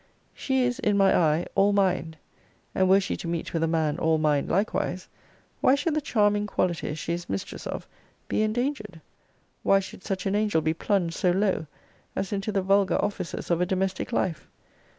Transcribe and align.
She 0.33 0.63
is 0.63 0.79
in 0.79 0.97
my 0.97 1.15
eye 1.15 1.45
all 1.53 1.73
mind: 1.73 2.17
and 2.73 2.89
were 2.89 2.99
she 2.99 3.15
to 3.17 3.27
meet 3.27 3.53
with 3.53 3.61
a 3.61 3.67
man 3.67 3.99
all 3.99 4.17
mind 4.17 4.49
likewise, 4.49 5.07
why 5.59 5.75
should 5.75 5.93
the 5.93 6.01
charming 6.01 6.47
qualities 6.47 6.97
she 6.97 7.13
is 7.13 7.29
mistress 7.29 7.67
of 7.67 7.87
be 8.27 8.41
endangered? 8.41 8.99
Why 9.61 9.79
should 9.79 10.03
such 10.03 10.25
an 10.25 10.33
angel 10.33 10.59
be 10.61 10.73
plunged 10.73 11.13
so 11.15 11.29
low 11.29 11.67
as 12.15 12.33
into 12.33 12.51
the 12.51 12.63
vulgar 12.63 12.97
offices 12.97 13.51
of 13.51 13.61
a 13.61 13.65
domestic 13.67 14.11
life? 14.11 14.47